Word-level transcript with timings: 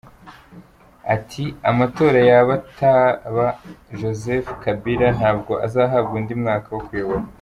Ati” 1.15 1.43
Amatora 1.69 2.19
yaba 2.29 2.53
ataba, 2.61 3.45
Joseph 3.99 4.47
Kabila 4.63 5.07
ntabwo 5.17 5.53
azahabwa 5.65 6.13
undi 6.19 6.33
mwaka 6.41 6.69
wo 6.75 6.81
kuyobora. 6.87 7.23